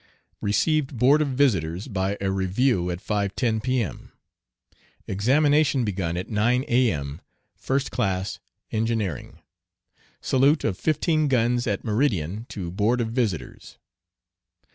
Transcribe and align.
Received 0.41 0.97
Board 0.97 1.21
of 1.21 1.27
Visitors 1.27 1.87
by 1.87 2.17
a 2.19 2.31
review 2.31 2.89
at 2.89 2.97
5.10 3.05 3.61
P.M. 3.61 4.11
Examination 5.05 5.85
begun 5.85 6.17
at 6.17 6.27
9 6.27 6.65
A.M. 6.67 7.21
First 7.55 7.91
class, 7.91 8.39
engineering. 8.71 9.37
Salute 10.19 10.63
of 10.63 10.75
fifteen 10.75 11.27
guns 11.27 11.67
at 11.67 11.83
meridian 11.83 12.47
to 12.49 12.71
Board 12.71 12.99
of 12.99 13.09
Visitors. 13.09 13.77